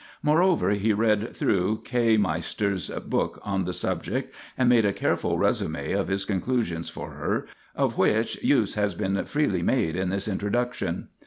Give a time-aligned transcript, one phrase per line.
[0.23, 2.17] Moreover, he read through K.
[2.17, 7.45] Meister's book on the subject and made a careful resume of his conclusions for her,
[7.75, 11.09] of which use has been freely made in this Introduction.